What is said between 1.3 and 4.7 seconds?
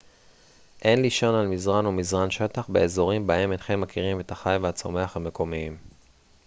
על מזרן או מזרן שטח באזורים בהם אינכם מכירים את החי